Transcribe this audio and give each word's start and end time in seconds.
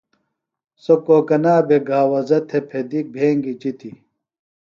سوۡ 0.83 1.01
کوکنا 1.05 1.55
بھےۡ 1.67 1.83
گھاوزہ 1.89 2.39
تھےۡ 2.47 2.63
پھدِیۡ 2.69 3.07
بھینگیۡ 3.13 3.59
جِتیۡ۔ 3.61 3.95